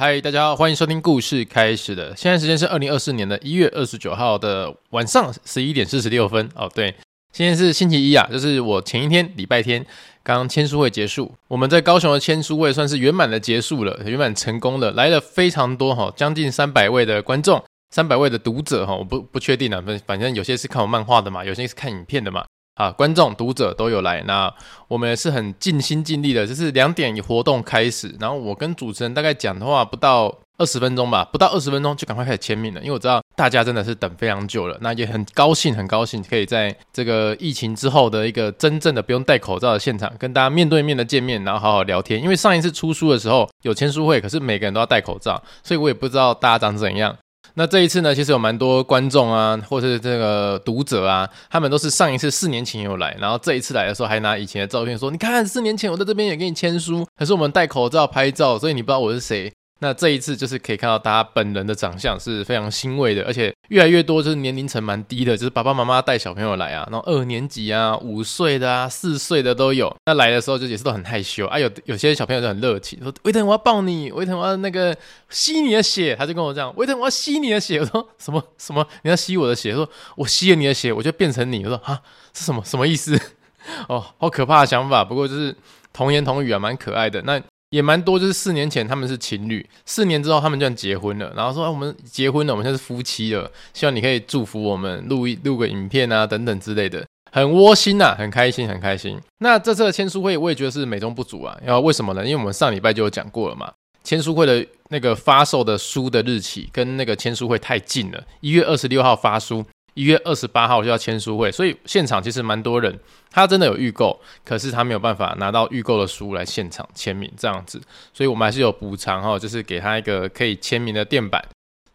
[0.00, 2.14] 嗨，大家好，欢迎收听故事开始的。
[2.14, 6.48] 现在时间是二零二四年的一月二十九号的晚上十一点四十六分。
[6.54, 6.94] 哦，对，
[7.32, 9.84] 今天是星期一啊，就是我前一天礼拜天
[10.22, 17.60] 刚签书会结束，我们在高雄的签书会算是圆满的结束了，圆满成功的，来了非常多哈，将近三百位的观众，
[17.90, 22.44] 三百位的读者哈，我不不确定啊，反反正有些是看我漫画的嘛，有些是看影片的嘛。
[22.78, 24.52] 啊，观众、读者都有来，那
[24.86, 26.46] 我们也是很尽心尽力的。
[26.46, 34.78] 就是两点以活动开始，然后我跟主持人大概讲的话不到二十分钟吧，不到二十分钟就赶快开始签名了，因为我知道大家真的是等非常久了。
[34.80, 42.22] 那也很高兴，很高兴可以在这个疫情之后的一个真正的不用戴口罩的现场，跟大家面对面的见面，然后好好聊天。
[42.22, 47.16] 因为上一次出书的时候有签书会，可是每个人都要戴口罩，所以我也不知道大家长怎样。
[47.58, 69.94] 那这一次呢，其实有蛮多观众啊，或是这个读者啊，他们都是上一次四年前有来，然后这一次来的时候还拿以前的照片说：“你看，四年前我在这边也给你签书，可是我们戴口罩拍照，所以你不知道我是谁。”那这一次就是可以看到大家本人的长相是非常欣慰的，而且越来越多就是年龄层蛮低的，就是爸爸妈妈带小朋友来啊，然后二年级啊、五岁的啊、四岁的都有。
[70.06, 74.96] 那来的时候就也是都很害羞啊，有有些小朋友就很热情，说：“威腾，我要抱你，威腾，我要那个
[75.30, 78.84] 吸你的血。”他就跟我这样：“维腾，我要吸你的血。”我说：“什么什么？
[79.02, 82.02] 你要吸我的血？”说：“我吸了你的血，我就变成你。”我说：“啊，
[82.34, 83.16] 是什么什么意思？
[83.88, 85.04] 哦，好可怕的想法。
[85.04, 85.54] 不过就是
[85.92, 87.22] 童言童语啊，蛮可爱的。
[87.22, 87.40] 那。”
[87.70, 99.20] 也蛮多，就是四年前他们是情侣，四年之后他们就结婚了，然后说、啊、我们结婚了，我们现在是夫妻了，希望你可以祝福我们录一录个影片啊等等之类的，很窝心呐、很开心，很开心。
[99.38, 102.24] 那这次的签书会我也觉得是美中不足啊，然后为什么呢？
[102.24, 103.70] 因为我们上礼拜就有讲过了嘛，
[104.02, 109.64] 签书会的那个发售的书的日期跟那个签书会太近了，一月二十六号发书。
[109.98, 112.96] 一月二十八号就要签书会，所以现场其实蛮多人，
[113.32, 117.82] 他真的有预购，可是他没有办法拿到预购的书来现场签名这样子，
[118.14, 121.44] 所以我们还是有补偿哈，就是给他一个可以签名的垫板，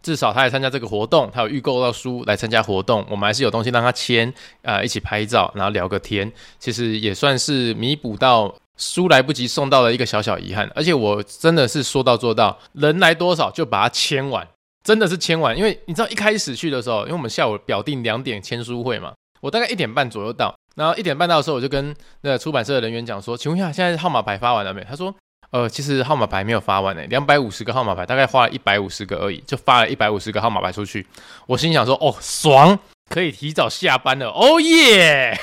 [0.02, 14.46] 至少他来参加这个活动，他有预购到书来参加活动，我们还是有东西让他签啊、一起拍照，然后聊个天，其实也算是弥补到书来不及送到的一个小小遗憾，而且我真的是说到做到，人来多少就把它签完。
[14.84, 24.84] 真的是签完，因为你知道一开始去的时候，因为我们下午表定两点签书会嘛，我大概一点半左右到，然后一点半到的时候，我就跟那个出版社的人员讲说，请问一下，现在号码牌发完了没？
[24.84, 25.16] 他说，
[25.52, 31.06] 呃，其实号码牌没有发完呢，两百五十个号码牌，大概花了一百五十个而已，就发了一百五十个号码牌出去。
[31.48, 32.78] 我心想说，哦，爽，
[33.10, 35.40] 可以提早下班了，哦耶！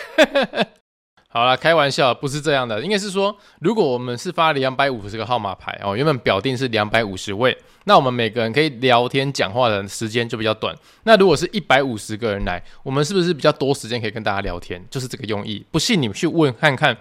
[1.33, 10.75] 好啦，开玩笑，不是这样的，应该是说，如果我们是发两百五十个号码牌哦，原本表定是两百五十位，那我们每个人可以聊天讲话的时间就比较短。
[11.05, 14.85] 那如果是一百五十个人来，我们是不是比较多时间可以跟大家聊天？
[14.91, 15.65] 就是这个用意。
[15.71, 16.97] 不信你们去问看看，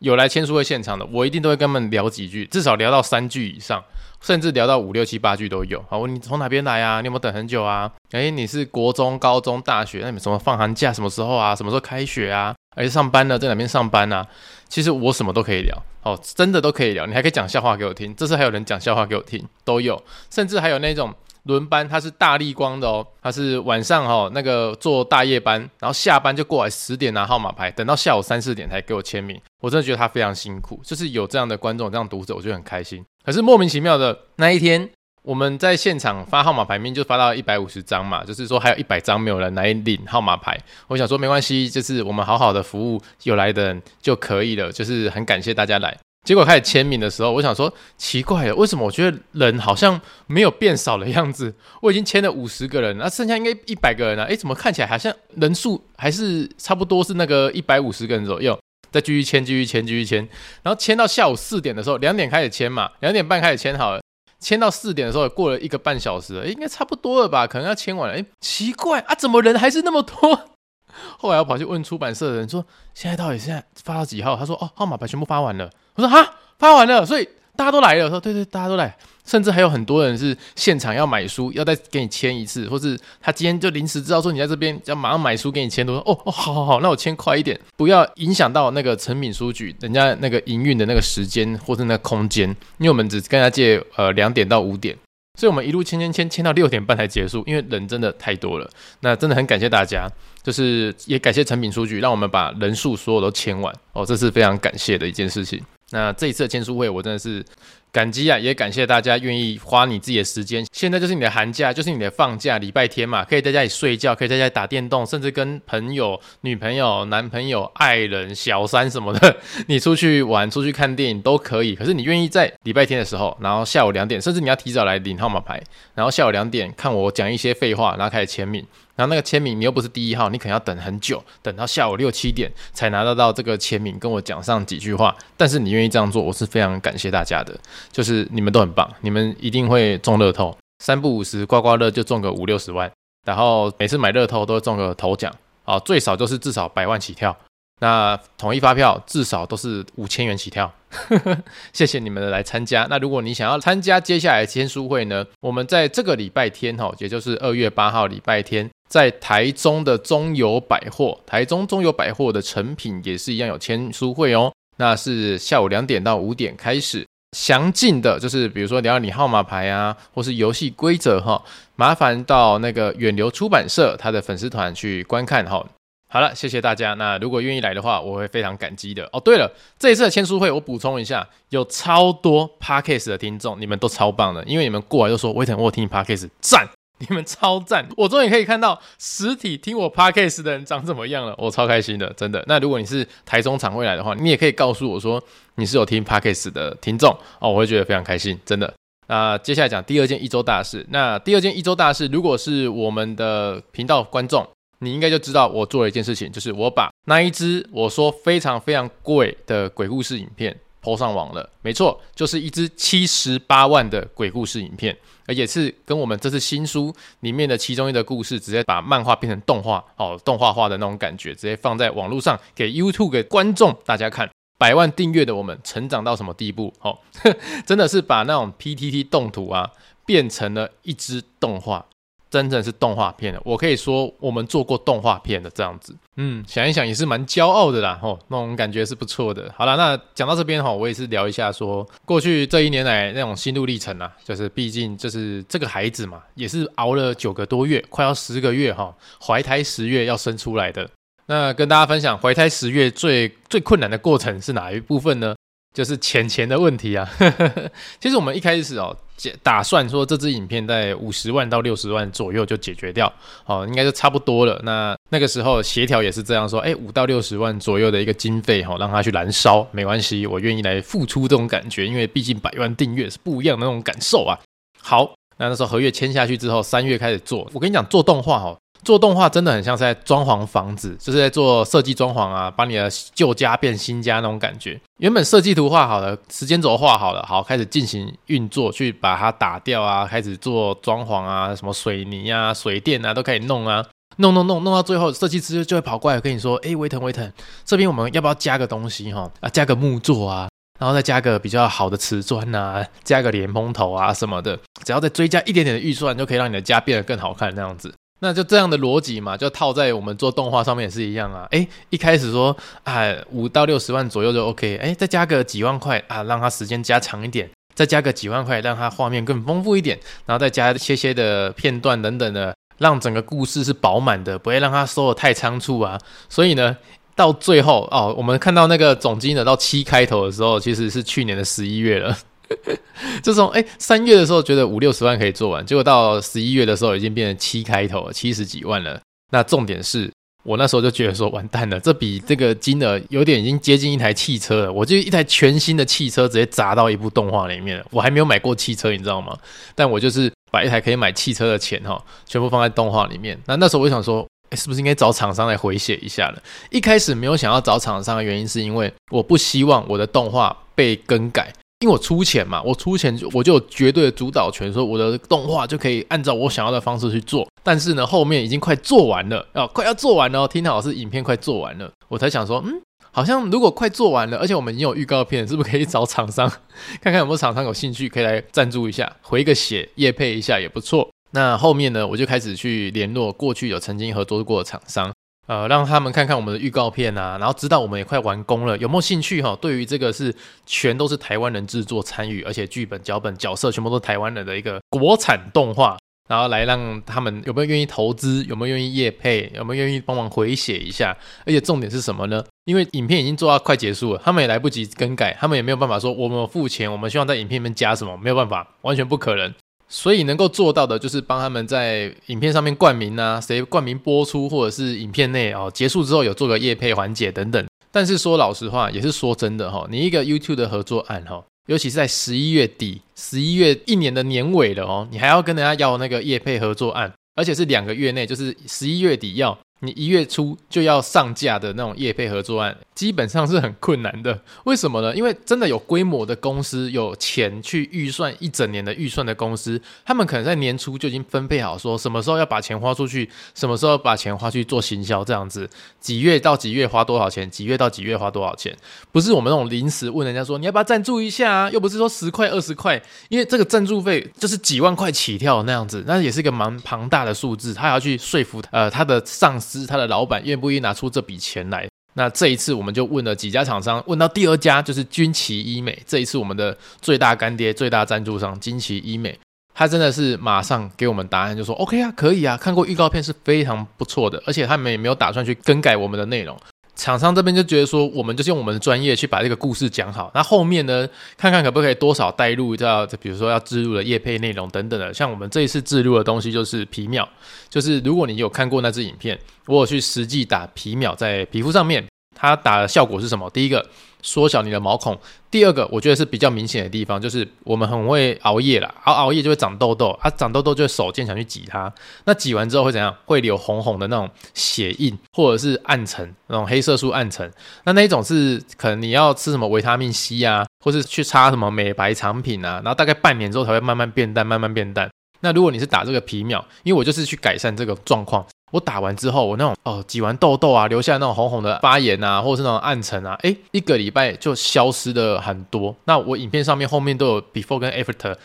[0.00, 3.82] 有来签书会现场的，我一定都会跟他们聊几句，至少聊到三句以上。
[4.20, 5.80] 甚至聊到五六七八句都有。
[5.88, 7.00] 好，你从哪边来啊？
[7.00, 7.88] 你有没有等很久啊？
[8.10, 10.00] 诶，你是国中、高中、大学？
[10.00, 10.92] 那你们什么放寒假？
[10.92, 11.54] 什么时候啊？
[11.54, 12.52] 什么时候开学啊？
[12.74, 13.38] 诶，上班呢？
[13.38, 14.26] 在哪边上班啊？
[14.68, 17.06] 其实我什么都可以聊，哦，真的都可以聊。
[17.06, 18.12] 你还可以讲笑话给我听。
[18.16, 20.02] 这次还有人讲笑话给我听，都有。
[20.30, 21.14] 甚至还有那种。
[21.48, 29.40] 轮班，他是大立光的哦，他是晚上哈、哦、那个做大夜班，然后下班就过来十点拿号码牌，等到下午三四点才给我签名。
[29.62, 33.02] 我真的觉得他非常辛苦，就是有这样的观众、这样读者，我就很开心。
[33.24, 34.90] 可是莫名其妙的那一天，
[35.22, 40.54] 我们在现场发号码牌，明明就发到一百五十张嘛，就是说还有一百张没有人来领号码牌。
[40.86, 45.96] 我想说没关系，就是我们好好的服务有来的人就可以了，就是很感谢大家来。
[46.28, 51.54] 结果开始签名的时候，我想说奇怪了，为什么我觉得人好像没有变少的样子？
[51.80, 54.24] 我已经签了五十个人，那剩下应该一百个人了。
[54.24, 58.58] 诶，怎么看起来好像人数还是差不多是那个一百五十个人左右？
[58.92, 60.18] 再继续签，继续签，继续签，
[60.62, 64.02] 然后签到下午四点的时候，两点开始签嘛，两点半开始签好了，
[64.38, 67.46] 签到四点的时候过了一个半小时了，应该差不多了吧？
[67.46, 68.14] 可能要签完了。
[68.14, 70.38] 诶，奇怪啊，怎么人还是那么多？
[71.16, 74.36] 后来我跑去问出版社的人说，现在到底现在发到几号？
[74.36, 75.70] 他说哦，号码牌全部发完了。
[75.98, 78.08] 我说哈，发完了，所以大家都来了。
[78.08, 85.84] 说对对，大家都来，甚至还有很多人是现场要买书，要再给你签一次，或是他今天就临时知道说你在这边，要马上买书给你签。
[85.84, 94.96] 都说哦哦，好好好，那我签快一点，不要影响到那个成品书局人家那个营运的那个时间或是那个空间，因为我们只跟他借呃两点到五点，
[95.36, 98.70] 所以我们一路签签签签到六点半才结束，因为人真的太多了。
[99.00, 100.08] 那真的很感谢大家，
[100.44, 105.60] 就是也感谢成品书局，让我们把人数所有都签完哦，这是非常感谢的一件事情。
[105.90, 107.42] 那这一次的签书会，我真的是
[107.90, 110.66] 感激啊，也感谢大家愿意花你自己的时间。
[110.70, 119.36] 现在就是你的寒假，就是你的放假，礼拜天嘛，可以在家里睡觉，可以在家里打电动，甚至跟朋友、女朋友、男朋友、爱人、小三什么的，
[119.66, 121.74] 你出去玩、出去看电影都可以。
[121.74, 125.58] 可是你愿意在礼拜天的时候，然后下午两点，甚至你要提早来领号码牌，
[125.94, 128.62] 然后下午两点看我讲一些废话，然后开始签名。
[128.98, 135.16] 然后那个签名，你又不是第一号，你可能要等很久，等到下午六七点才拿得到这个签名，跟我讲上几句话。
[135.36, 137.56] 但是你愿意这样做，我是非常感谢大家的。
[137.92, 142.90] 就是你们都很棒，你们一定会中乐透，三不五时刮刮乐就中个五六十万，
[143.24, 145.32] 然后每次买乐透都会中个头奖，
[145.64, 147.36] 啊，最少就是至少百万起跳。
[147.80, 150.72] 那统一发票至少都是五千元起跳，
[151.72, 152.86] 谢谢你们的来参加。
[152.90, 155.24] 那如果你想要参加接下来签书会呢？
[155.40, 164.52] 我们在这个礼拜天哈，也就是二月八号礼拜天，在台中的中友百货，台中中友百货的成品也是一样有签书会哦。
[164.78, 171.40] 那是下午两点到五点开始，详尽的就是比如说你要你号码牌啊，或是游戏规则哈，
[171.76, 175.64] 麻烦到那个远流出版社他的粉丝团去观看哈。
[176.10, 176.94] 好了，谢谢大家。
[176.94, 179.06] 那如果愿意来的话，我会非常感激的。
[179.12, 186.66] 哦，对了，这一次的签书会，我补充一下，有超多 Podcast 的听众，你们都超棒的，因为你们过来就说，威腾，我有听你 Podcast，赞，
[187.06, 192.42] 你们超赞，我终于可以看到实体听我 Podcast 的人长怎么样了，我超开心的，真的。
[192.46, 195.22] 那如果你是台中场会来的话，你也可以告诉我说
[195.56, 198.72] 你是有听 Podcast 的听众哦，我会觉得非常开心，真的。
[199.08, 200.86] 那接下来讲第二件一周大事。
[200.88, 204.48] 那第二件一周大事，如果是我们的频道观众。
[204.80, 211.48] 你应该就知道我做了一件事情，就是我把那一支我说非常非常贵的鬼故事影片抛上网了。
[211.62, 214.96] 没错，就是一支七十八万的鬼故事影片，
[215.26, 224.30] 而且是跟我们这次新书里面的其中一个故事，直接把漫画变成动画哦，动画化的那种感觉，直接放在网络上给 YouTube 给观众大家看。
[224.56, 226.74] 百万订阅的我们成长到什么地步？
[226.80, 226.98] 哦，
[227.64, 229.70] 真的是把那种 PTT 动图啊
[230.04, 231.86] 变成了一支动画。
[232.30, 239.52] 真正是动画片的，我可以说我们做过动画片的这样子，嗯，想一想也是蛮骄傲的啦，吼，那种感觉是不错的。
[239.56, 250.88] 好了，那讲到这边哈，我也是聊一下说过去这一年来那种心路历程啊，就是毕竟就是这个孩子嘛，也是熬了九个多月，快要十个月哈，怀胎十月要生出来的。
[251.26, 255.34] 那跟大家分享怀胎十月最最困难的过程是哪一部分呢？
[255.78, 257.08] 就是钱钱的问题啊。
[258.00, 258.96] 其实我们一开始哦。
[259.42, 263.12] 打算说这支影片在五十万到六十万左右就解决掉，
[263.46, 264.60] 哦，应该就差不多了。
[264.62, 274.38] 那那个时候协调也是这样说，哎，五到六十万左右的一个经费，哈，让他去燃烧，没关系，我愿意来付出这种感觉，因为毕竟百万订阅是不一样的那种感受啊。
[274.80, 278.56] 好，那那时候合约签下去之后，三月开始做，我跟你讲，做动画哈。
[278.88, 284.80] 做动画真的很像是在装潢房子，就是在做设计装潢啊，把你的旧家变新家那种感觉。
[284.96, 293.84] 原本设计图画好了，时间轴画好了，好，开始进行运作，去把它打掉啊，开始做装潢啊，什么水泥啊、水电啊都可以弄啊，
[294.16, 297.30] 弄弄弄弄到最后，设计师就会跑过来跟你说：“哎，威腾威腾，
[297.66, 299.30] 这边我们要不要加个东西哈？
[299.40, 300.48] 啊，加个木座啊，
[300.80, 311.46] 然后再加个比较好的瓷砖啊，加个莲蓬头啊什么的，只要再追加一点点的预算，就可以让你的家变得更好看那样子。”那就这样的逻辑嘛，就套在我们做动画上面也是一样啊。
[311.52, 314.76] 诶，一开始说啊，五到六十万左右就 OK。
[314.78, 325.96] 诶，再加个几万块啊，让它时间加长一点，再加个几万块，让它画面更丰富一点，然后再加一些些的片段等等的，让整个故事是饱满的，不会让它收的太仓促啊。
[326.28, 326.76] 所以呢，
[327.14, 332.16] 到最后哦，我们看到那个总金额到七开头的时候，其实是去年的十一月了。
[333.22, 339.00] 这种哎，三月的时候觉得五六十万可以做完，结果到十一月的时候已经变成七开头，七十几万了。
[339.30, 340.10] 那重点是
[340.44, 344.72] 我那时候就觉得说完蛋了，这比这个金额有点已经接近一台汽车了。
[344.72, 347.84] 我就一台全新的汽车直接砸到一部动画里面了。
[347.90, 349.36] 我还没有买过汽车，你知道吗？
[349.74, 353.38] 但我就是把一台可以买汽车的钱哈，全部放在动画里面。
[353.46, 354.26] 那那时候我就想说，
[354.56, 356.42] 是不是应该找厂商来回血一下了？
[356.70, 361.52] 一开始没有想要找厂商的原因，是因为我不希望我的动画被更改。
[361.80, 367.48] 因为我出钱嘛，我出钱我就有绝对的主导权，说我的动画就可以按照我想要的方式去做。
[367.62, 372.80] 但是呢，后面已经快做完了，啊，快要做完了，听好是影片快做完了，我才想说，嗯，
[373.12, 376.50] 好像如果快做完了，而且我们已经有预告片，是不是可以找厂商
[377.00, 381.08] 看看有没有厂商有兴趣可以来赞助一下，回个血，业配一下也不错。
[381.30, 385.12] 那后面呢，我就开始去联络过去有曾经合作过的厂商。
[385.48, 389.56] 呃，让他们看看我们的预告片啊，然后知道我们也快完工了，有没有兴趣哈？
[389.60, 390.32] 对于这个是
[390.66, 395.96] 全都是台湾人制作参与，而且剧本、脚本、角色全部都是台湾人的一个国产动画，
[396.28, 401.16] 然后来让他们有没有愿意投资，有没有愿意业配，有没有愿意帮忙回写一下。
[401.46, 402.44] 而且重点是什么呢？
[402.66, 409.50] 因为影片已经做到快结束了，他们也来不及更改，他们也没有办法说我们付钱，我们希望在影片里面加什么，没有办法，完全不可能。
[409.88, 417.66] 所以能够做到的就是帮他们在影片上面冠名啊，谁冠名播出，或者是影片内哦结束之后有做个业配环节等等。
[417.90, 429.58] 但是说老实话，也是说真的哈，你一个 YouTube 的合作案哈，尤其是在十一月底、十一月一年的年尾了哦，你还要跟人家要那个业配合作案，而且是两个月内，就是十一月底要。
[429.80, 434.36] 你一月初就要上架的那种业配合作案，基本上是很困难的。
[434.64, 435.14] 为什么呢？
[435.14, 445.70] 因为真的有规模的公司，有钱去预算一整年的预算的公司，他们可能在年初就已经分配好，说什么时候要把钱花出去，什么时候把钱花去做行销，这样子，
[446.00, 448.76] 几月到几月花多少钱，几月到几月花多少钱，
[449.12, 459.67] 不是我们那种临时问人家说你要不要赞助一下啊，又不是说十块二十块，因为这个赞助费就是几万块起跳那样子，那也是一个蛮庞大的数字，他要去说服呃他的上司。
[459.68, 461.86] 是他的老板愿不愿意拿出这笔钱来？
[462.14, 465.96] 那这一次我们就问了几家厂商，问到第二家就是军旗医美。
[466.04, 469.38] 这一次我们的最大干爹、最大赞助商军旗医美，
[469.72, 476.58] 他真的是马上给我们答案，就说 OK 啊，可以啊，看过预告片是非常不错的，而且他们也没有打算去更改我们的内容。
[476.98, 480.30] 厂商这边就觉得说，我们就是用我们的专业去把这个故事讲好。
[480.34, 485.14] 那后面呢，看看可不可以多少带入到，比如说要置入的业配内容等等的。
[485.14, 487.26] 像我们这一次置入的东西就是皮秒，
[487.70, 492.04] 就是如果你有看过那支影片，我有去实际打皮秒在皮肤上面，
[492.38, 493.50] 它打的效果是什么？
[493.50, 493.84] 第一个。
[494.20, 495.16] 缩小你的毛孔。
[495.48, 501.90] 第二个，我觉得是比较明显的地方，就是我们很会熬夜啦，熬熬夜就会长痘痘，啊，长痘痘就会手贱想去挤它，
[502.24, 503.14] 那挤完之后会怎样？
[503.26, 507.48] 会留红红的那种血印，或者是暗沉那种黑色素暗沉。
[507.84, 515.08] 那那一种是可能你要吃什么维他命 C 啊，或是去擦什么美白产品啊，然后大概半年之后才会慢慢变淡，慢慢变淡。
[515.40, 518.44] 那如果你是打这个皮秒，因为我就是去改善这个状况。
[518.70, 525.96] 我打完之后，我那种哦挤完痘痘啊，留下那种红红的发炎啊，或者是那种暗沉啊，诶，一个礼拜就消失的很多。
[526.04, 528.36] 那我影片上面后面都有 before 跟 after。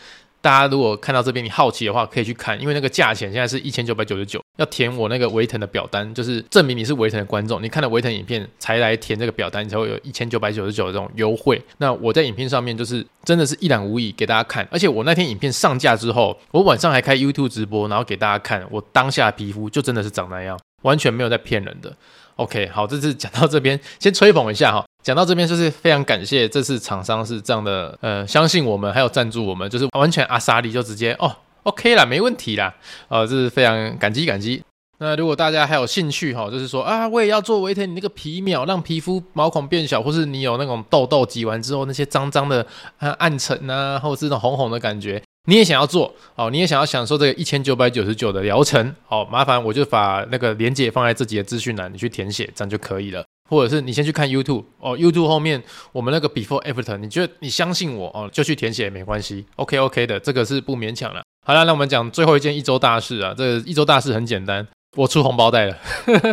[0.44, 11.58] 大家如果看到这边，你好奇的话，可以去看，因为那个价钱现在是一千九百九十九，要填我那个维腾的表单，就是证明你是维腾的观众，你看了维腾影片才来填这个表单，你才会有一千九百九十九的这种优惠。
[11.78, 21.90] 那我在影片上面就是真的是一览无遗给大家看，而且我那天影片上架之后，我晚上还开 YouTube 直播，然后给大家看我当下的皮肤就真的是长那样，完全没有在骗人的。
[22.36, 24.84] OK，好，这次讲到这边，先吹捧一下哈。
[25.04, 31.30] 讲到这边就是非常感谢这次厂商是这样的，呃，相信我们还有赞助我们，就是完全阿萨利就直接哦
[31.64, 32.74] ，OK 啦，没问题啦，
[33.08, 34.62] 呃，这是非常感激感激。
[34.96, 45.22] 那如果大家还有兴趣哈，就是说啊，我也要做维腾你那个皮秒，让皮肤毛孔变小，或是你有那种痘痘挤完之后那些脏脏的啊暗沉啊，或者是那种红红的感觉。
[45.46, 53.22] 你也想要做哦，你也想要享受这个一千九百九十九的疗程，好，麻烦我就把那个链接放在自己的资讯栏，你去填写，这样就可以了。
[53.50, 61.22] 或者是你先去看 YouTube 哦，YouTube 后面我们那个 Before After，你觉得你相信我哦，就去填写也没关系，OK OK 的，这个是不勉强了。
[61.46, 65.76] 好了，那我们讲最后一件一周大事啊，这个一周大事很简单，我出红包袋了，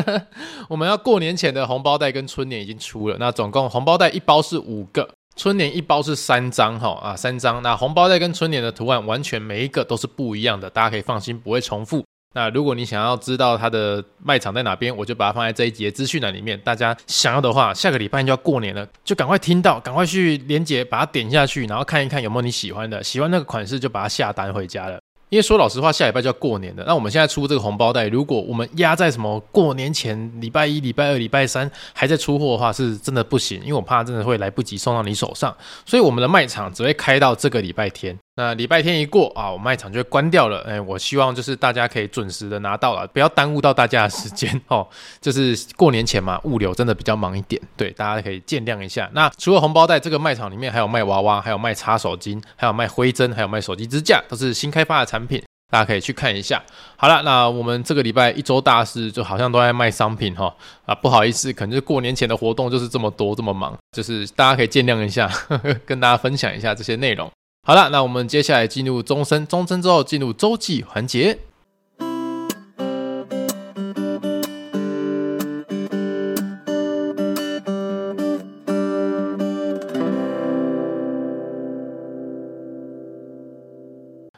[0.69, 5.09] 我们要过年前的红包袋跟春联已经出了，那总共红包袋一包是五个。
[5.37, 7.63] 春联一包是三张哈啊，三张。
[7.63, 12.03] 那红包袋跟春联的图案完全每一个都是不一样的，大家可以放心，不会重复。
[12.33, 16.59] 那如果你想要知道它的卖场在哪边，我就把它放在这一节资讯栏里面。
[16.61, 25.00] 大家想要的话，下个礼拜就要过年了，就赶快听到，赶快去连结，把它点下去，然后看一看有没有你喜欢的，喜欢那个款式就把它下单回家了。
[25.27, 26.83] 因为说老实话，下礼拜就要过年了。
[26.85, 35.55] 那我们现在出这个红包袋，如果我们压在什么过年前礼拜一、礼拜二、礼拜三还在出货的话，是真的不行，因为我怕真的会来不及送到你手上。
[35.85, 38.17] 所以我们的卖场只会开到这个礼拜天。
[38.35, 40.61] 那礼拜天一过啊，我卖场就会关掉了。
[40.61, 44.88] 哎，我希望就是大家可以准时的拿到了，不要耽误到大家的时间 哦。
[45.19, 49.09] 就是过年前嘛，物流真的比较忙一点，对，大家可以见谅一下。
[49.13, 56.63] 那除了红包袋，这个卖场里面还有卖娃娃，还有卖擦手巾，还有卖灰针，还有卖手机支架，都是新开发的产品，大家可以去看一下。
[56.95, 67.29] 好了，那我们这个礼拜一周大事就好像都在卖商品哈啊，不好意思，可能就是过年前的活动就是这么多这么忙，就是大家可以见谅一下，呵呵，跟大家分享一下这些内容。
[67.63, 71.37] 好了，那我们接下来进入钟声，钟声之后进入周记环节。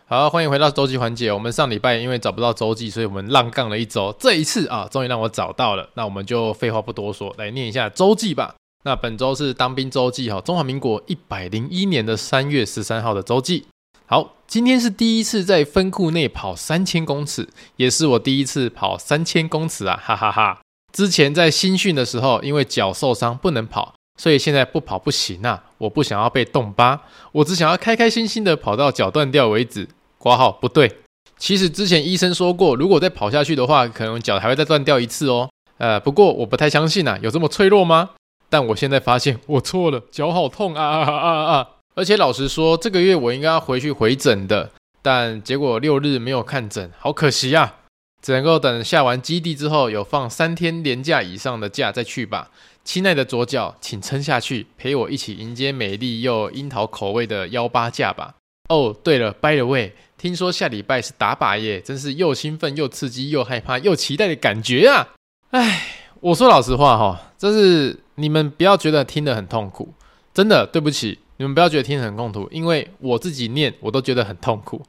[0.06, 1.32] 好，欢迎回到周记环节。
[1.32, 4.14] 我们上礼拜因为找不到周记，所以我们浪杠了一周。
[4.20, 5.90] 这一次啊，终于让我找到了。
[5.94, 8.54] 那我们就废话不多说，来念一下周记吧。
[8.86, 13.66] 那本周是当兵周记哈，中华民国一百零一年的三月十三号的周记。
[14.06, 17.48] 好，今天是第一次在分库内跑三千公尺，
[17.78, 20.60] 也是我第一次跑三千公尺啊，哈哈哈！
[20.92, 25.64] 之前在新训的时候，因为脚受伤不能跑，所以现在不跑不行啊！
[25.78, 29.88] 我不想要被冻疤，我只想要开开心心的跑到脚断掉为止。
[30.18, 31.00] 括号不对，
[31.38, 35.50] 其实之前医生说过，如果再跑下去的话，可能脚还会再断掉一次哦。
[35.78, 38.10] 呃，不过我不太相信啊，有这么脆弱吗？
[38.54, 41.68] 但我现在发现我错了，脚好痛啊啊啊啊！
[41.96, 44.70] 而且老实说，这个月我应该要回去回诊的，
[45.02, 47.78] 但结果六日没有看诊，好可惜啊！
[48.22, 52.52] 只能够等下完基地之后，有放三天连假以上的假再去吧。
[52.84, 58.36] 亲爱的左脚，请撑下去，陪我一起迎接美丽又樱桃口味的幺八假吧。
[58.70, 65.08] 哦，对了，by the way，听说下礼拜是打靶耶，真是又兴奋又刺激又害怕又期待的感觉啊！
[65.50, 65.88] 哎，
[66.20, 68.03] 我说老实话哈，这是。
[68.16, 69.94] 你们不要觉得听得很痛苦，
[70.34, 74.82] 真的对不起，你们不要觉得听得很痛苦，因为我自己念我都觉得很痛苦。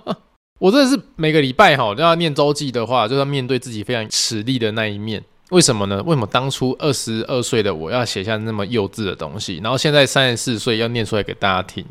[0.58, 5.22] 我真的是每个礼拜哈都要念周记的话，就要面对自己非常吃力的那一面。
[5.50, 6.02] 为什么呢？
[6.04, 11.84] 为什么当初二十二岁的我要写下那么幼稚的东西，然后现在三十四岁要念出来给大家听？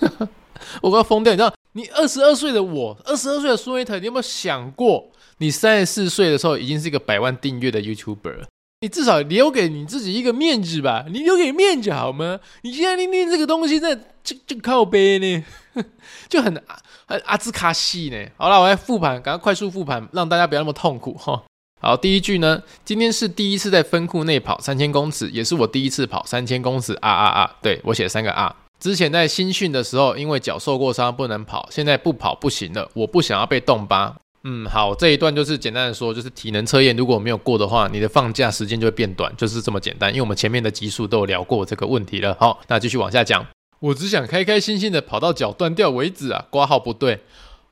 [0.82, 1.32] 我快要疯掉！
[1.32, 8.44] 你知道，你二十二岁的我，二十二岁的苏维特，你有没有想过，你三十四岁的时候已经是一个百万订阅的 YouTuber？
[8.86, 12.38] 你至少留给你自己一个面子吧，你留给面子好吗？
[12.62, 15.44] 你现在念念这个东西，在这这靠背呢，
[16.30, 16.62] 就很
[17.08, 18.30] 很阿兹卡西呢。
[18.36, 21.42] 好了，我来复盘，赶快快速复盘，让大家不要那么痛苦哈。
[21.80, 27.56] 好，第一句呢，今天是第一次在分库内跑三千公尺，也是我第一次跑三千公尺啊啊啊！
[27.60, 28.54] 对，我写三个啊。
[28.78, 34.14] 之前在新训的时候，因为脚受过伤不能跑，现在不跑不行了，我不想要被冻疤。
[34.48, 40.08] 嗯，好，这一段就是简单的说，就是体能测验如果没有过的话，你的放假时间就会变短，就是这么简单。
[40.08, 42.36] 因为我们前面的集数都有聊过这个问题了。
[42.38, 43.44] 好，那继续往下讲。
[43.80, 46.46] 我只想开开心心的跑到脚断掉为止啊！
[46.48, 47.18] 挂号不对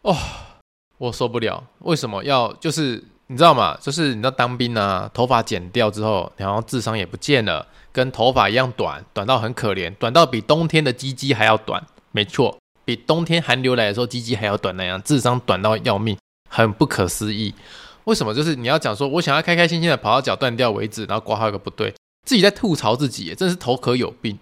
[0.03, 0.17] 哦，
[0.99, 1.63] 我受不了。
[1.79, 2.53] 为什么要？
[2.55, 3.79] 就是你知道吗？
[3.81, 11.81] 就是你知道当兵啊，头发剪掉之后，然后智商也不见了，跟头发一样短，短到很可怜，短到比冬天的鸡鸡还要短。
[12.11, 16.17] 没错，比冬天寒流来的时候鸡鸡还要短那样，智商短到要命。
[16.55, 17.53] 很不可思议，
[18.05, 18.33] 为什么？
[18.33, 21.93] 就是你要讲说，我想要开开心心的跑到脚断掉为止，然后挂号一个不对，
[22.25, 24.39] 自己在吐槽自己，真是头壳有病。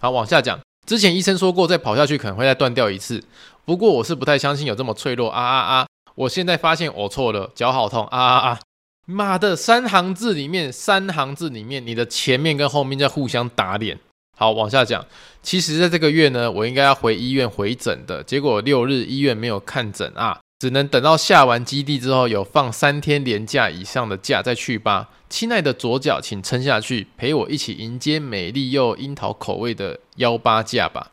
[0.00, 3.22] 好，往下讲，之前医生说过，再跑下去可能会再断掉一次，
[3.66, 5.86] 不过我是不太相信有这么脆弱啊啊啊！
[6.14, 8.60] 我现在发现我错了，脚好痛啊啊啊！
[9.04, 13.98] 妈的，三行字里面，三行字里面，你的前面跟后面在互相打脸。
[14.38, 15.04] 好，往下讲，
[15.42, 20.40] 其实在这个月呢，我应该要回医院回诊的，结果六日医院没有看诊啊。
[20.60, 25.08] 只能等到下完基地之后，有放三天连假以上的假再去吧。
[25.30, 31.12] 亲爱的左脚，请撑下去，陪我一起迎接美丽又樱桃口味的幺八假吧。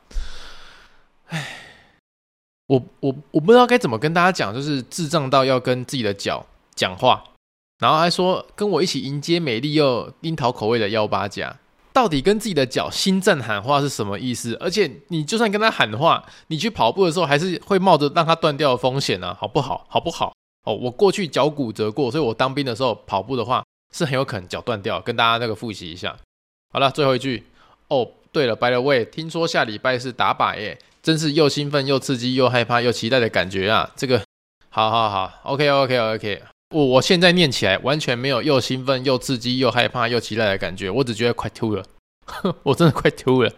[1.27, 1.59] 唉，
[2.67, 7.23] 我我我不知道该怎么跟大家讲，就是智障到要跟自己的脚讲话，
[7.79, 11.57] 然后还说跟我一起迎接美丽又樱桃口味的幺八假。
[11.97, 14.53] 到底跟自己的脚心脏喊话是什么意思？
[14.59, 19.83] 而且你就算跟他喊话，你去跑步的时候还是会冒着让他断掉的风险啊，好不好？
[19.89, 20.31] 好不好？
[20.65, 23.63] 哦，我过去脚骨折过，所以我当兵的时候跑步的话
[23.95, 25.01] 是很有可能脚断掉。
[25.01, 26.15] 跟大家那个复习一下。
[26.71, 27.43] 好了，最后一句。
[27.87, 33.89] 哦，对了，by the way，听说下礼拜是打靶耶，真是又兴奋又刺激又害怕又期待的感觉啊！
[33.95, 34.21] 这个，
[34.69, 36.43] 好好好，OK OK OK。
[36.75, 41.83] 我我现在念起来完全没有又兴奋又刺激又害怕又期待的感觉，我只觉得快吐了，
[42.63, 43.51] 我真的快吐了。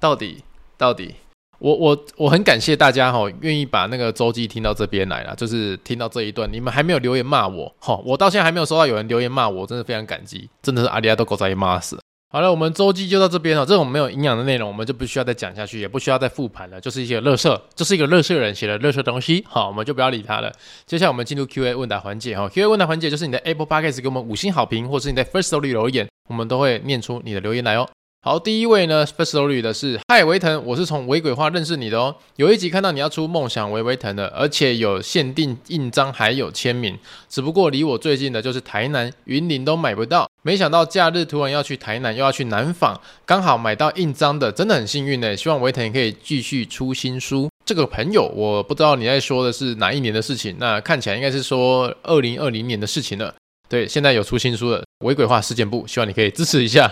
[0.00, 0.42] 到底
[0.76, 1.14] 到底，
[1.58, 11.98] 我我我很感谢大家哈，愿意把那个周记听到这边来了，就是听到这一段，你们还没有留言骂我哈，我到现在还没有收到有人留言骂我，真的非常感激，真的是阿里阿多狗仔骂死。
[12.30, 13.64] 好了，我们周记就到这边了。
[13.64, 16.78] 这种没有营养的内容，我们就不需要再讲下去，也不需要再复盘了。
[16.78, 19.42] 就是一些垃圾，就是一个垃圾人写的垃圾东西。
[19.48, 20.52] 好，我们就不要理他了。
[20.84, 22.36] 接下来我们进入 Q&A 问答环节。
[22.36, 27.88] 哈，Q&A 问答环节就是你的 Apple Podcast 给我们五星好评，或是你在 Firstory 留言，我们都会念出你的留言来哦。
[28.20, 32.16] 好，第一位呢，Firstory 的是嗨维腾，我是从微鬼话认识你的哦。
[32.34, 36.98] 有一集看到你要出梦想微微腾的，而且有限定印章，还有签名。
[37.28, 40.28] 只不过离我最近的就是台南、云林都买不到。
[40.42, 45.36] 没想到假日突然要去台南，又要去南纺，刚好买到印章的，真的很幸运呢。
[45.36, 47.48] 希望维腾可以继续出新书。
[47.64, 53.32] 这个朋友，我不知道你在说的是哪一年的事情，那看起来应该是说二零二零年的事情了。
[53.68, 56.90] 对，现在有出新书了，微鬼话事件簿，希望你可以支持一下，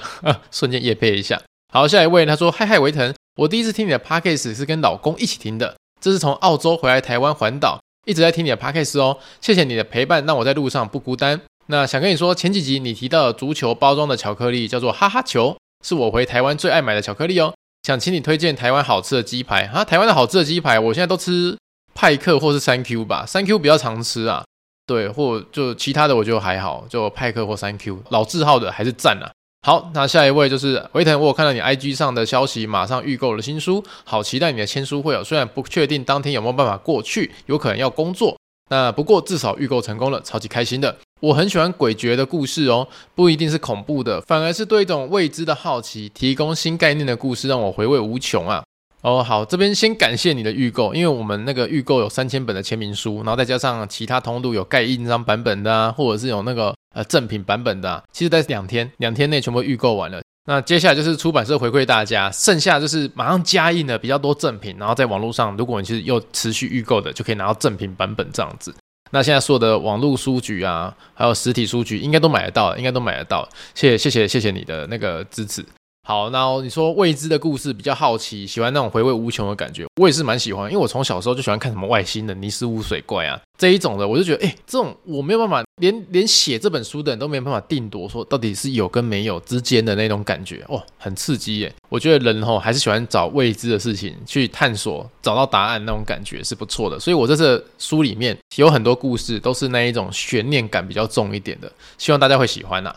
[0.50, 1.40] 顺便业配一下。
[1.72, 11.40] 好，下一位他说：嗨嗨，维腾，我第一次听你的 podcast 是跟老公一起听的，这是从澳洲回来台湾环岛，一直在听你的 podcast 哦，谢谢你的陪伴，让我在路上不孤单。
[11.68, 17.52] 那想跟你说，前几集你提到的足球包装的巧克力叫做哈哈球，是我回台湾最爱买的巧克力哦。
[17.82, 19.84] 想请你推荐台湾好吃的鸡排啊！
[19.84, 21.56] 台湾的好吃的鸡排，我现在都吃
[21.94, 24.44] 派克或是三 Q 吧，三 Q 比较常吃啊。
[24.86, 29.28] 对，或就其他的我就还好，就派克或三 Q，老字号的还是赞啊。
[29.66, 35.24] 好，那下一位就是维腾，我有看到你 IG 上的消息，马上预购了新书，好期待你的签书会哦。
[35.24, 38.38] 虽然不确定当天有没有办法过去，有可能要工作，
[38.70, 40.96] 那不过至少预购成功了，超级开心的。
[41.20, 48.62] 我很喜欢诡谲的故事哦，不一定是恐怖的，反而是对一种未知的好奇，提供新概念的故事，让我回味无穷啊！
[49.02, 60.20] 哦，好，这边先感谢你的预购，因为我们那个预购有三千本的签名书，然后再加上其他通路有盖印章版本的啊，或者是有那个呃赠品版本的啊，其实在两天两天内全部预购完了。
[60.48, 68.74] 那接下来就是出版社回馈大家，剩下就是马上加印的比较多赠品，然后在网络上，如果你其实又持续预购的，就可以拿到赠品版本这样子。
[69.12, 73.48] 那现在所有的网络书局啊，还有实体书局，应该都买得到，应该都买得到。
[73.74, 75.64] 谢谢谢谢谢谢你的那个支持。
[76.08, 91.74] 好，那你说未知的故事比较好奇，喜欢那种回味无穷的感觉，我也是蛮喜欢，因为我从小时候就喜欢看什么外星人、尼斯湖水怪啊这一种的，我就觉得，哎，这种我没有办法，连连写这本书的人都没有办法定夺，说到底是有跟没有之间的那种感觉，哦，很刺激耶！
[91.88, 102.96] 我觉得人吼还是喜欢找未知的事情去探索，找到答案那种感觉是不错的，所以我这次书里面有很多故事都是那一种悬念感比较重一点的，希望大家会喜欢呐、啊。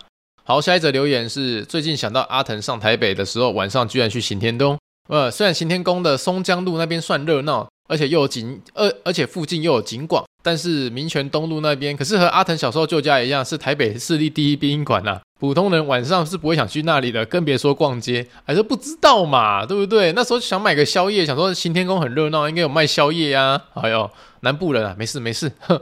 [0.49, 4.75] 好，下一则留言是最近想到阿腾上台北的时候，晚上居然去行天宫。
[5.07, 15.21] 呃，虽然行天宫的松江路那边算热闹，而且又有景，而而且附近又有景广，但是民权东路那边可是和阿腾小时候旧家一样，是台北市立第一殡仪馆呐。
[15.39, 20.11] 普通人晚上是不会想去那里的，更别说逛街，还是不知道嘛，对不对？
[20.13, 23.61] 那时候想买个宵夜，想说行天宫很热闹，应该有卖宵夜呀。
[23.75, 24.09] 哎呦，
[24.39, 25.51] 南部人啊，没事没事。
[25.59, 25.79] 哼。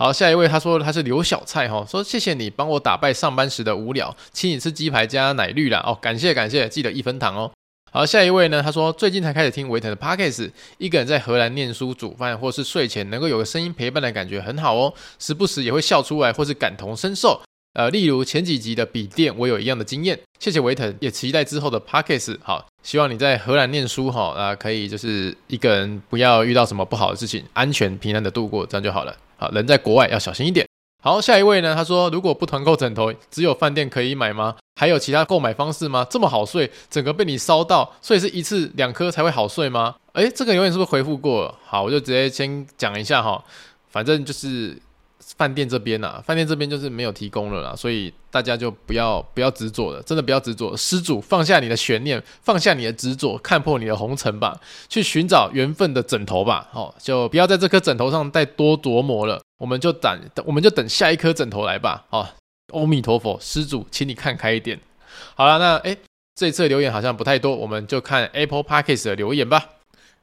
[0.00, 7.50] 好，下一位他说他是刘小菜哈，说谢谢你帮我打败上班时的无聊，请你吃鸡排加奶绿啦哦，感谢感谢，记得一分糖哦。
[7.90, 17.42] 好，下一位呢，他说最近才开始听维腾的 Podcast，一个人在荷兰念书、煮饭或是睡前能够有个声音陪伴的感觉很好哦，时不时也会笑出来或是感同身受。
[17.72, 20.16] 呃，例如前几集的笔电，我有一样的经验。
[20.38, 22.36] 谢谢维腾，也期待之后的 Podcast。
[22.40, 29.16] 好，希望你在荷兰念书哈，啊，可以就是一个人不要遇到什么不好的事情，安全平安的度过，这样就好了。
[29.38, 30.66] 好，人在国外要小心一点。
[31.02, 31.74] 好，下一位呢？
[31.74, 34.56] 他说，如果不团购枕头，只有饭店可以买吗？
[34.80, 36.04] 还有其他购买方式吗？
[36.10, 39.94] 这么好睡，整个被你烧到，所以是一次两颗才会好睡吗？
[40.14, 41.54] 诶，这个永远是不是回复过了？
[41.64, 43.42] 好，我就直接先讲一下哈，
[43.88, 44.76] 反正就是。
[45.38, 50.76] 饭店这边啊，饭店这边就是没有提供了啦，所以大家就不要不要执着了，真的不要执着。
[50.76, 56.68] 施主放下你的悬念，放下你的执着，看破你的红尘吧，去寻找缘分的枕头吧。
[56.72, 62.04] 好，就不要在这颗枕头上再多琢磨了，我们就等，我们就等下一颗枕头来吧。
[62.10, 62.28] 好，
[62.72, 64.80] 阿弥陀佛，施主，请你看开一点。
[65.36, 65.96] 好了，那诶，
[66.34, 69.77] 这次留言好像不太多，我们就看 Apple Podcast 的留言吧。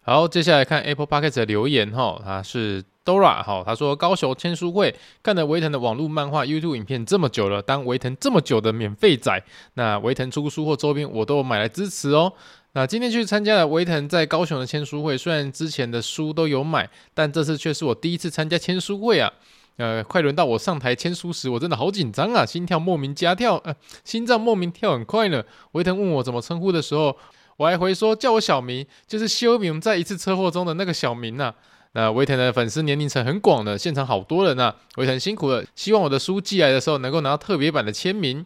[0.08, 2.84] 好，接下来看 Apple Podcast 的留言哈，他是。
[3.04, 9.44] Dora 好，他说高雄签书会看了维腾的网络漫画 YouTube 影片这么久了，当维腾这么久的免费仔，
[9.76, 12.34] 那维腾出书或周边我都有买来支持哦。
[12.74, 19.32] 那今天去参加了维腾在高雄的签书会，虽然之前的书都有买，但这次却是我第一次参加签书会啊。
[19.78, 25.44] 呃，快轮到我上台签书时，我真的好紧张啊，心跳莫名加跳，呃，心脏莫名跳很快呢。
[25.74, 27.16] 维腾问我怎么称呼的时候，
[27.58, 31.56] 我还回说叫我小明，就是修明在一次车祸中的那个小明呐、啊。
[31.94, 38.46] 那维腾的粉丝年龄层很广的，现场好多人呐、啊，维腾辛苦了，希望我的书寄来的时候能够拿到特别版的签名。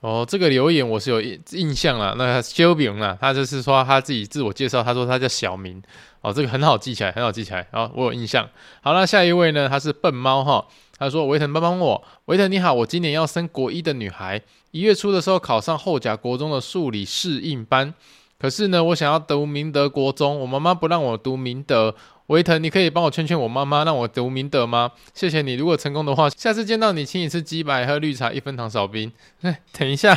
[0.00, 5.82] 哦，这个留言我是有印印象了，那修明啊，他就是说他自己自我介绍，他说他叫小明。
[6.20, 7.66] 哦，这个很好记起来，很好记起来。
[7.72, 8.46] 哦，我有印象。
[8.82, 10.66] 好了，下一位呢，他是笨猫哈，
[10.98, 14.40] 他说维腾帮帮我，维腾你好，我今年要升国一的女孩，
[14.72, 17.94] 一月初的时候考上后甲国中的数理适应班，
[18.38, 21.94] 可是呢，我想要读明德国中，我妈妈不让我读明德。
[22.28, 24.92] 维腾，你可以帮我劝劝我妈妈，让我读明德吗？
[25.14, 25.54] 谢谢你。
[25.54, 29.10] 如果成功的话，下次见到你，请你吃鸡排，喝绿茶，一分糖少冰。
[29.40, 30.16] 哎， 等一下，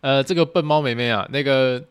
[0.00, 1.84] 呃，这个笨猫妹妹啊，那个，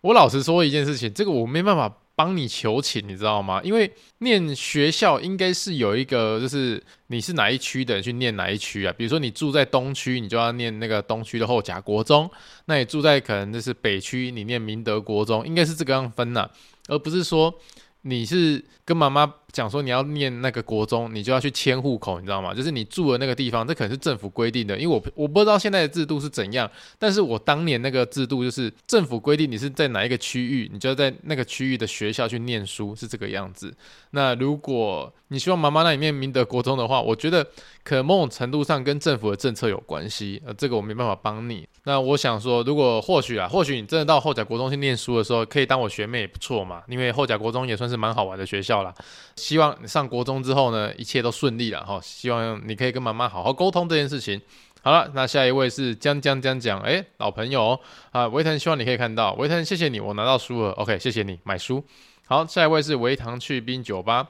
[0.00, 3.60] 我老实说一件事情，这个我没办法帮你求情，你知道吗？
[3.64, 8.94] 因为念学校应该是有一个，就是你是哪一区的人去念哪一区啊。
[8.96, 12.28] 比如说你住在东区，你就要念那个东区的后甲国中；
[12.66, 16.48] 那你住在可能就是北区，你念明德国中，应该是这个样分呐、
[16.88, 17.54] 而不是说。
[18.02, 22.52] 你是跟妈妈讲说你要念那个国中，你就要去迁户口，你知道吗？
[22.52, 24.76] 就是你住的那个地方，这可能是政府规定的。
[24.76, 33.72] 因为我我不知道现在的制度是怎样，但是我当年那个制度就是政府规定你是在哪一个区域，你就要在那个区域的学校去念书，是这个样子。
[34.10, 37.46] 那如果你希望妈妈那里面明德国中的话，我觉得
[37.84, 41.68] 可能某种程度上跟政府的政策有关系，呃，这个我没办法帮你。
[41.84, 48.94] 那我想说，如果或许啊，或许你真的到后甲国中去念书的时候，可以当我学妹也不错嘛，因为后甲国中也算是蛮好玩的学校啦。
[49.34, 52.00] 希望你上国中之后呢，一切都顺利了哈。
[52.00, 54.40] 希望你可以跟妈妈好好沟通这件事情。
[54.82, 57.78] 好了，那下一位是江江江讲，哎，老朋友
[58.10, 61.84] 啊，维腾，希望你可以看到，维腾，谢谢你，我拿到书了，OK，谢谢你买书。
[62.26, 64.28] 好，下一位是维唐去冰酒吧。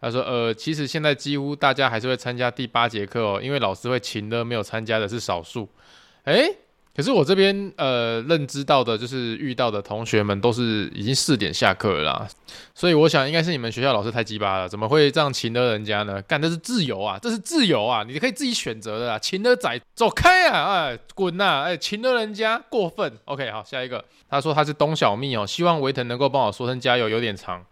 [0.00, 5.68] 他说：“呃，其实现在几乎大家还是会参加第八节课哦，因为老师会勤的，没有参加的是少数。
[6.24, 6.52] 诶，
[6.94, 12.28] 可是我这边呃认知到的，就是遇到的同学们都是已经四点下课了，
[12.74, 16.20] 所以我想应该是你们学校老师太鸡巴了，怎么会这样请的人家呢？
[16.22, 23.10] 干，这是自由啊，这是自由啊，你可以自己选择的啊，请的仔走开啊，哎，滚呐，哎，请的人家过分。
[23.24, 27.64] OK，好，下一个，他说他是东小蜜哦，希望维腾能够帮我说声加油，有点长。”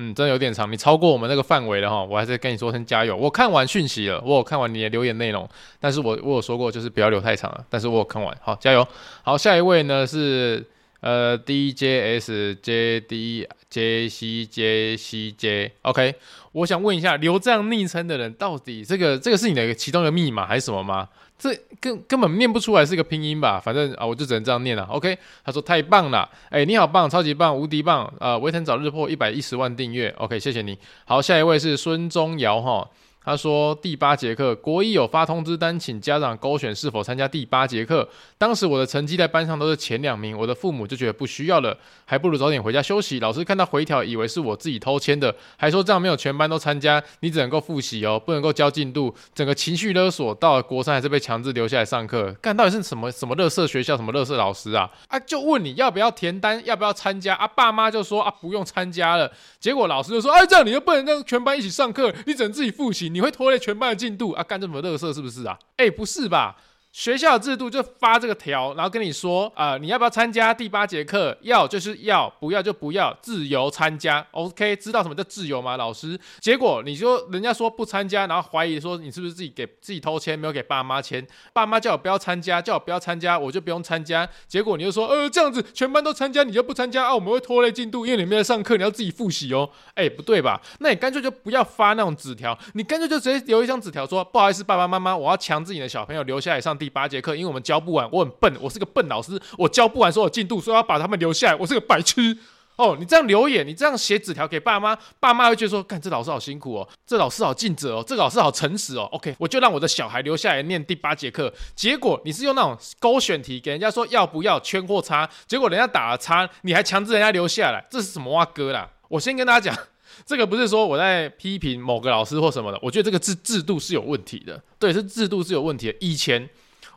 [0.00, 3.16] 嗯，真的有点长，你超过我们那个范围了哈，我还是跟你说声加油。
[3.16, 5.48] 我看完讯息了，我有看完你的留言内容，
[5.80, 8.86] 但是我我有说过就是不要留太长了，但是我有看完，好，加油。
[9.22, 10.64] 好，下一位呢是
[11.00, 16.14] 呃 D J S J D J C J C J，OK，
[16.52, 21.08] 我想问一下，留这样昵称的人到底这个这个是你的其中一个密码还是什么吗？
[21.38, 23.60] 这根根本念不出来是一个拼音吧？
[23.60, 24.82] 反正啊，我就只能这样念了。
[24.90, 30.12] OK，他说太棒了，哎，你好棒，超级棒，无敌棒，呃，维腾早日破一百一十万订阅。
[30.18, 30.76] OK，谢谢你。
[31.04, 32.88] 好，下一位是孙宗尧哈。
[33.28, 38.08] 他说第八节课国一有发通知单，请家长勾选是否参加第八节课。
[38.38, 43.20] 当时我的成绩在班上都是前两名，我的父母就觉得不需要了，还不如早点回家休息。
[43.20, 49.14] 老师看到回条，以为是我自己偷签的，还说这样没有全班都参加，你只能够复习哦，不能够交进度。
[49.34, 52.32] 整个情绪勒索，到了国三还是被强制留下来上课。
[52.40, 54.88] 干，到底是什么什么垃圾学校，什么垃圾老师啊？
[55.08, 57.46] 啊，就问你要不要填单，要不要参加啊？
[57.46, 59.30] 爸妈就说啊不用参加了。
[59.60, 63.10] 结果老师就说，哎，这样你又不能让全班一起上课，你只能自己复习。
[63.18, 64.44] 你会拖累全班的进度啊？
[64.44, 65.58] 干这么乐色是不是啊？
[65.76, 66.56] 哎、不是吧？
[66.90, 71.36] 学校的制度就发这个条，然后跟你说啊、你要不要参加第八节课？
[71.42, 74.26] 要就是要，不要就不要，自由参加。
[74.32, 75.76] OK，知道什么叫自由吗？
[75.76, 81.24] 老师，结果你说人家说不参加，然后怀疑说你是不是自己给自己偷签，没有给爸妈签？
[81.52, 84.28] 爸妈叫我不要参加，叫我不要参加，我就不用参加。
[84.46, 87.14] 结果你就说，呃，这样子全班都参加，你就不参加啊？
[87.14, 89.68] 我们会拖累进度，因为你没在上课，你要自己复习哦。
[89.94, 90.60] 哎、不对吧？
[90.80, 102.38] 那你干脆就不要发那种纸条，你干脆就直接留一张纸条说，不好意思，爸爸妈妈，我要强制你的小朋友留下来上第八节课，因为我们教不完，我很笨，我是个笨老师，我教不完所有进度，所以要把他们留下来，我是个白痴
[102.76, 102.96] 哦。
[102.98, 109.08] 你这样留言，你这样写纸条给爸妈，爸妈会觉得说，干这老师好辛苦哦，这老师好尽责哦，这老师好诚实哦。
[109.12, 111.52] OK，我就让我的小孩留下来念第八节课。
[111.74, 118.88] 结果你是用那种勾选题给人家说要不要圈或叉，结果人家打了叉，你还强制人家留下来，这是什么哇哥啦？
[119.08, 119.84] 我先跟大家讲。
[120.26, 125.96] 这个不是说我在批评某个老师或什么的，我觉得这个制制度是有问题的，对，是制度是有问题的。
[126.00, 126.48] 以前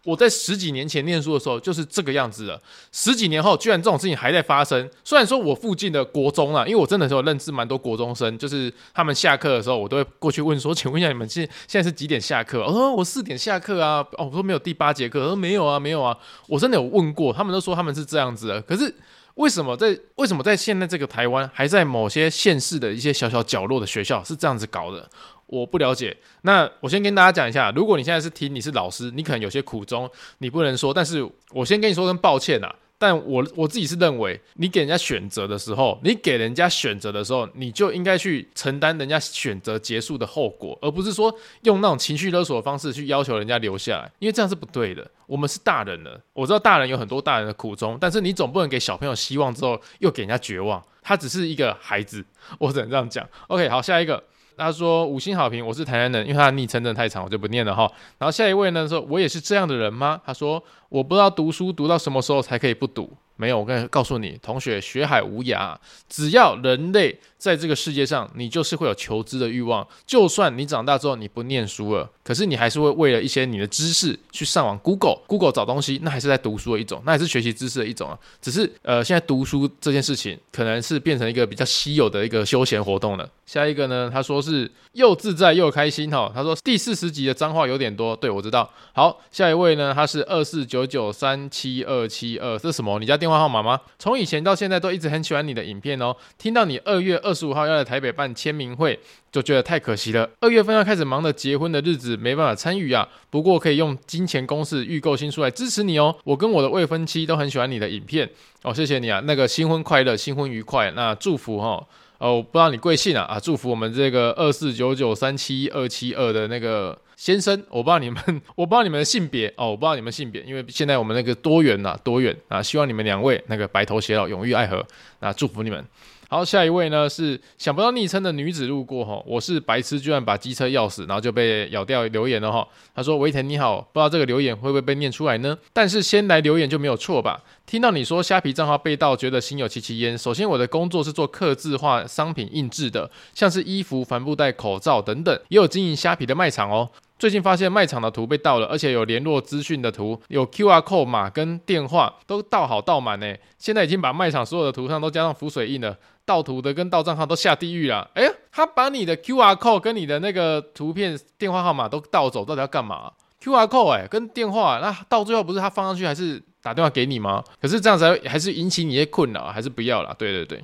[0.03, 2.61] 我在十几年前念书的时候就是这个样子的，
[2.91, 4.89] 十几年后居然这种事情还在发生。
[5.03, 14.05] 虽然说我附近的国中啊，因为我真的是有认识蛮多国中生，就是他们下课的时候，我都会过去问说：“请问一下，你们现现在是几点下课？”我哦，我四点下课啊。
[14.13, 16.17] 哦，我说没有第八节课，我说没有啊，没有啊。
[16.47, 18.93] 我真的有问过，他们都说他们是这样子的，可是。
[19.35, 25.09] 为什么在为什么在现在这个台湾，还在某些县市的一些小小角落的学校是这样子搞的？
[25.51, 26.15] 我不了解。
[26.43, 30.93] 那我先跟大家讲一下，如果你现在是听，你是老师，你可能有些苦衷，你不能说。
[30.93, 32.73] 但是我先跟你说声抱歉啊。
[32.97, 45.09] 但我我自己是认为，你给人家选择的时候，你给人家选择的时候，你就应该去承担人家选择结束的后果，而不是说用那种情绪勒索的方式去要求人家留下来，因为这样是不对的。
[45.25, 50.79] 我们是大人了，我知道大人有很多大人的苦衷，但是你总不能给小朋友希望之后又给人家绝望。
[51.01, 52.23] 他只是一个孩子，
[52.59, 53.27] 我只能这样讲。
[53.47, 54.23] OK，好，下一个。
[54.61, 57.91] 他说五星好评，我是台南人，因为他的昵称真的太长，我就不念了哈。
[58.19, 60.21] 然后下一位呢说，我也是这样的人吗？
[60.23, 63.11] 他说我不知道读书读到什么时候才可以不读。
[63.37, 65.75] 没有，我跟告诉你，同学，学海无涯，
[66.07, 69.87] 只要人类在这个世界上，你就是会有求知的欲望。
[70.05, 78.17] 就算你长大之后你不念书了，可是你还是会为了一些你的知识去上网 Google Google 找东西，那还是在读书的一种，那也是学习知识的一种啊。
[78.41, 83.29] 只是呃，现在读书这件事情可能是变成一个比较稀有的一个休闲活动了。
[83.45, 86.31] 下一个呢，他说是又自在又开心哈。
[86.33, 88.71] 他说第四十集的脏话有点多，对，我知道。
[88.93, 92.97] 好，下一位呢，他是二四九九三七二七二，这是什么？
[92.97, 93.77] 你家电话号码吗？
[93.99, 96.15] 从以前到现在都一直很喜欢你的影片哦。
[96.37, 98.97] 听到你二月二十五号要来台北办签名会，
[99.33, 100.29] 就觉得太可惜了。
[100.39, 103.07] 二月份要开始忙的结婚的日子，没办法参与啊。
[103.29, 106.15] 不过可以用金钱公式预购新书来支持你哦。
[106.23, 108.29] 我跟我的未婚妻都很喜欢你的影片
[108.63, 109.21] 哦，谢谢你啊。
[109.25, 111.87] 那个新婚快乐，新婚愉快，那祝福哈、哦。
[112.19, 113.23] 哦，我不知道你贵姓啊？
[113.23, 118.21] 啊，祝福我们这个二四九九三七二七二的那个先生，我不知道你们，
[118.55, 124.85] 我不知道你们的性别哦，我不知道你们性别，因为现在我们那个多元呐，多元啊，希望你们两位那个白头偕老，永浴爱河，
[125.19, 125.83] 那祝福你们。
[126.33, 132.65] 好，下一位呢是想不到昵称的女子路过哈，我是白痴，居然把机车钥匙，然后就被咬掉留言了哈。
[132.95, 135.57] 他说：“维腾你好，不知道这个留言会不会被念出来呢？
[135.73, 137.43] 但是先来留言就没有错吧？
[137.71, 140.17] 听到你说虾皮账号被盗，觉得心有戚戚焉。
[140.17, 146.89] 首先我的工作是做客制化商品印制的，像是衣服、帆布袋、口罩等等，也有经营虾皮的卖场哦。
[147.17, 153.33] 最近发现卖场的图被盗了，而且有联络资讯的图，有 QR code 码跟电话都盗好盗满呢。
[153.57, 155.95] 现在已经把卖场所有的图上都加上浮水印了。”
[156.27, 158.11] 盗图的跟盗账号都下地狱了。
[158.15, 167.43] 哎，他把你的 QR code 跟你的那个图片、电话号码都盗走，到底要干嘛？QR code 哎，跟电话，那到最后不是他放上去，还是打电话给你吗？
[167.61, 170.15] 可是这样子还是引起你一些困扰，还是不要了。
[170.17, 170.63] 对对对。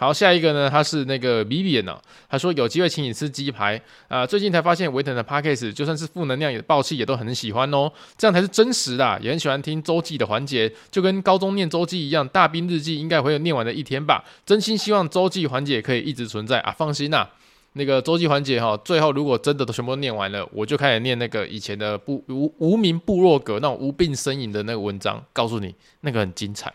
[0.00, 17.30] 好，下一个呢，他是那个 Vivian 呢，他说有机会请你吃鸡排啊、最近才发现维腾的 Podcast 就算是负能量也爆气也都很喜欢哦，这样才是真实的、啊，也很喜欢听周记的环节，就跟高中念周记一样，大兵日记应该会有念完的一天吧，真心希望周记环节可以一直存在啊，放心呐、啊，
[17.78, 26.70] 那个周记环节哈，最后如果真的都全部念完了，我就开始念那个以前的部无无名部落格那种无病呻吟的那个文章，告诉你那个很精彩。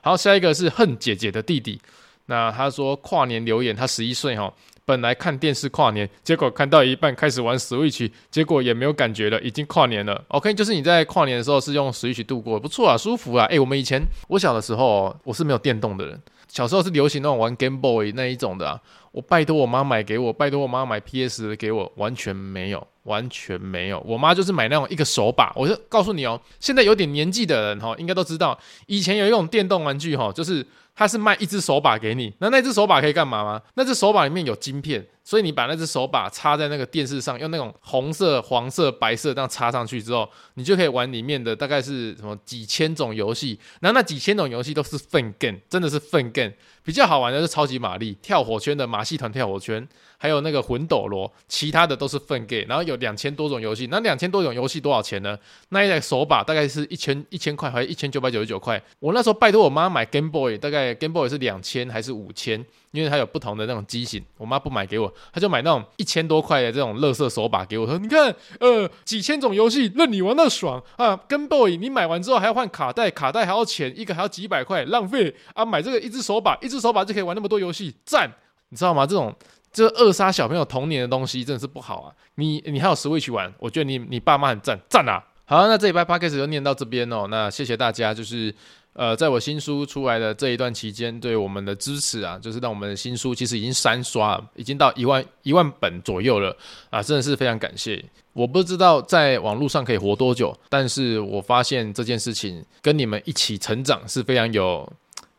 [0.00, 1.80] 好，下一个是恨姐姐的弟弟。
[2.26, 4.50] 那他说跨年留言，他十一岁哈，
[4.86, 10.24] 本来看电视跨年，结果看到一半开始玩 Switch，结果也没有感觉了，已经跨年了。
[10.28, 13.44] OK，就是你在跨年的时候是用 Switch 度过，不错啊，舒服啊。
[13.46, 18.80] 诶，我们以前我小的时候，我是没有电动的人，小时候是流行那种玩 Game Boy 那一种的。
[19.12, 24.02] 我拜托我妈买给我，拜托我妈买 PS 给我，完全没有，完全没有。
[24.04, 30.66] 我妈就是买那种一个手把，我就告诉你哦，现在有点年纪的人哈，应该都知道，以前有一种电动玩具哈，就是。
[30.96, 33.60] 它是卖一只手把给你，那那只手把可以干嘛吗？
[33.74, 43.58] 那只手把里面有晶片，所以你把那只手把插在那个电视上，用那种红色、黄色、白色这样插上去之后，你就可以玩里面的大概是什么几千种游戏。
[43.80, 49.88] 然后那几千种游戏都是 fun game，真的是 fun again 比较好玩的是超级玛丽、跳火圈的马戏团跳火圈。
[50.16, 55.38] 还有那个魂斗罗，其他的都是粪 game，然后有两千多种游戏，那两千多种游戏多少钱呢？
[55.68, 58.82] 那一台手把大概是一千一千块，还是一千九百九十九块？
[59.00, 62.64] 我那时候拜托我妈买 Game Boy，大概 Game Boy 是两千还是五千？
[62.92, 75.64] 因为它有不同的那种机型，我妈不买给我，她就买那种一千多块的这种乐色手把给我，说你看，呃，几千种游戏任你玩到爽啊！Game Boy 你买完之后还要换卡带，卡带还要钱，一个还要几百块，浪费啊！
[75.64, 78.30] 买这个一只手把，一只手把就可以玩那么多游戏，赞！
[78.68, 79.06] 你知道吗？
[79.06, 79.34] 这种。
[79.72, 82.14] 这扼杀小朋友童年的东西真的是不好啊！
[82.36, 85.20] 你你还有 Switch 玩，我觉得你你爸妈很赞赞啊！
[85.46, 87.26] 好，那这礼拜 p o d c a s 就念到这边哦。
[87.28, 88.54] 那谢谢大家，就是
[88.92, 96.56] 呃，在我新书出来的这一段期间，对我们的支持啊，就是让我们的新书其实已经三刷，已经到一万一万本左右了
[96.90, 98.00] 啊，真的是非常感谢。
[98.32, 104.88] 我不知道在网络上可以活多久，但是我发现这件事情跟你们一起成长是非常有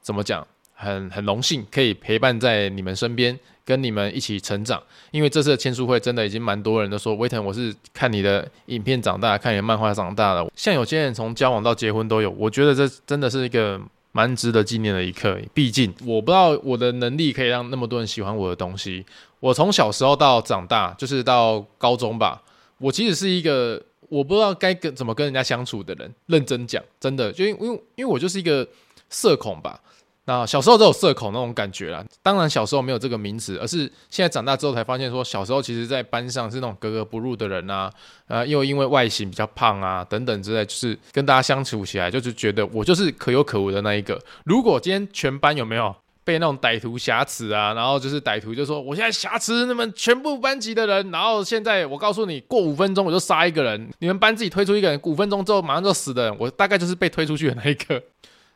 [0.01, 3.39] 怎么讲，很很荣幸可以陪伴在你们身边。
[3.67, 10.47] 跟你们一起成长，因为这次的签书会真的已经蛮多人都说，威腾，我是看你的影片长大，看你的漫画长大的。
[10.55, 15.35] 像有些人从交往到结婚都有，我觉得这真的是一个蛮值得纪念的一刻。
[15.51, 19.03] 毕竟我不知道我的能力可以让那么多人喜欢我的东西。
[19.39, 22.39] 我从小时候到长大，就是到高中吧，
[22.77, 26.13] 我其实是一个我不知道该跟怎么跟人家相处的人。
[26.27, 28.67] 认真讲，真的，就因为因为我就是一个
[29.09, 29.81] 社恐吧。
[30.27, 37.91] 那小时候都有社恐那种感觉啦，当然小时候没有这个名词，而是现在长大之后才发现说，小时候其实在班上是那种格格不入的人啊，
[38.27, 44.19] 呃，又因为外形比较胖啊等等之类，就是跟大家相处起来就是觉得我就是可有可无的那一个。
[44.45, 58.01] 如果今天全班有没有被那种歹徒挟持啊，然后就是歹徒就说我现在挟持你们全部班级的人，然后现在我告诉你，过五分钟我就杀一个人，你们班自己推出一个人，五分钟之后马上就死的人，我大概就是被推出去的那一个。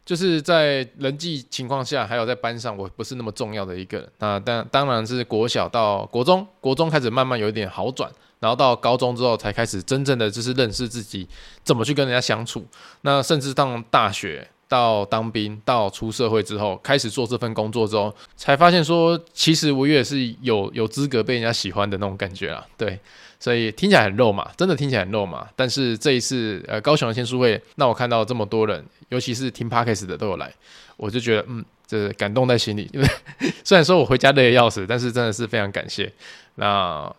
[0.10, 4.12] 就是在人际情况下，还有在班上，我不是那么重要的一个人。
[4.17, 11.28] 那当当然是国小到国中，国中开始慢慢有一点好转，然后到高中之后才开始真正的就是认识自己，
[11.63, 12.65] 怎么去跟人家相处。
[13.02, 14.50] 那甚至到大学。
[14.67, 22.63] 到当兵，到出社会之后，开始做这份工作之后，才发现说，其实我也是有有资格被人家喜欢的那种感觉啦。
[22.78, 23.00] 对，
[23.39, 25.47] 所以听起来很肉麻，真的听起来很肉麻。
[25.56, 30.54] 但是这一次，呃，高雄的签书会，让我看到这么多人，尤其是听 Parkes 的都有来，
[30.97, 32.89] 我就觉得，嗯，这感动在心里。
[32.93, 33.08] 因 为
[33.63, 36.12] 虽然说我回家累得要死，但是真的是非常感谢。
[36.56, 37.10] 那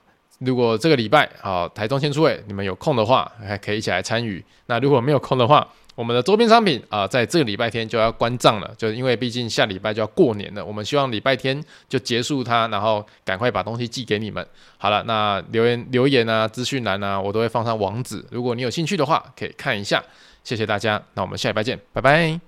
[0.40, 4.44] 如果这个礼拜啊，台中签书会你们有空的话，还可以一起来参与。
[4.66, 5.66] 那如果没有空的话，
[6.00, 10.64] 我们的周边商品啊、在这个礼拜天就要关账了，就是因为毕竟下礼拜就要过年了。
[10.64, 14.44] 我们希望礼拜天就结束它，然后赶快把东西寄给你们。
[14.78, 18.24] 好了，那留言留言啊，资讯栏啊，我都会放上网址。
[18.30, 20.02] 如果你有兴趣的话，可以看一下。
[20.42, 22.38] 谢谢大家，那我们下礼拜见，拜拜。